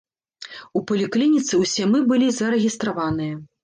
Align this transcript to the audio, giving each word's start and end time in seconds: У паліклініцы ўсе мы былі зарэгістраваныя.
У 0.79 0.83
паліклініцы 0.93 1.53
ўсе 1.63 1.83
мы 1.93 2.05
былі 2.11 2.35
зарэгістраваныя. 2.43 3.43